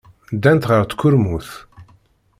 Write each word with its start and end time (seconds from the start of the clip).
Ddant 0.35 0.67
ɣer 0.69 0.83
tkurmut. 0.85 1.49